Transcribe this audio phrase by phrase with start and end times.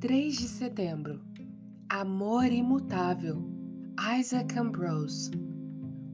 [0.00, 1.20] 3 de setembro
[1.88, 3.42] Amor imutável
[4.16, 5.28] Isaac Ambrose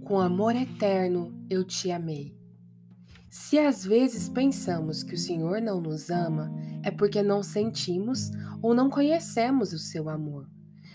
[0.03, 2.35] Com amor eterno eu te amei.
[3.29, 6.51] Se às vezes pensamos que o Senhor não nos ama,
[6.83, 8.31] é porque não sentimos
[8.63, 10.49] ou não conhecemos o seu amor.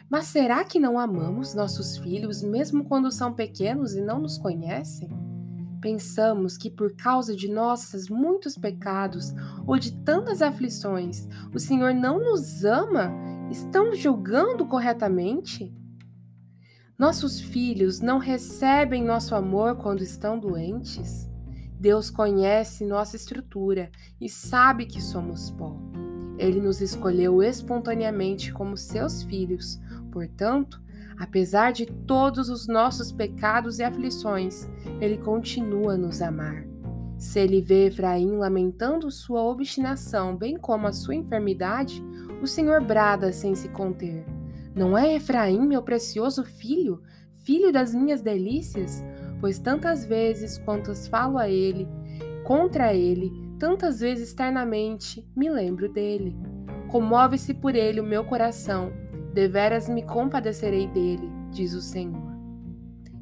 [0.10, 5.08] Mas será que não amamos nossos filhos mesmo quando são pequenos e não nos conhecem?
[5.82, 9.34] Pensamos que por causa de nossos muitos pecados
[9.66, 13.12] ou de tantas aflições, o Senhor não nos ama?
[13.50, 15.74] Estamos julgando corretamente?
[16.98, 21.30] Nossos filhos não recebem nosso amor quando estão doentes?
[21.80, 25.80] Deus conhece nossa estrutura e sabe que somos pó.
[26.38, 29.80] Ele nos escolheu espontaneamente como seus filhos,
[30.12, 30.82] portanto,
[31.20, 34.70] Apesar de todos os nossos pecados e aflições,
[35.02, 36.66] ele continua a nos amar.
[37.18, 42.02] Se ele vê Efraim lamentando sua obstinação, bem como a sua enfermidade,
[42.42, 44.26] o Senhor brada sem se conter:
[44.74, 47.04] Não é Efraim, meu precioso filho,
[47.44, 49.04] filho das minhas delícias?
[49.42, 51.86] Pois tantas vezes quantas falo a ele,
[52.46, 53.30] contra ele,
[53.60, 56.34] tantas vezes ternamente me lembro dele.
[56.88, 58.94] Comove-se por ele o meu coração
[59.34, 62.30] Deveras me compadecerei dele, diz o Senhor.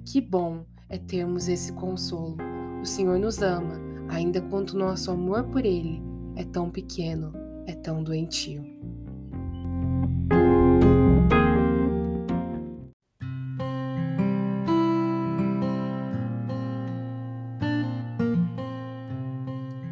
[0.06, 2.38] Que bom é termos esse consolo.
[2.82, 3.74] O Senhor nos ama,
[4.08, 6.02] ainda quanto nosso amor por ele
[6.36, 7.34] é tão pequeno,
[7.66, 8.64] é tão doentio.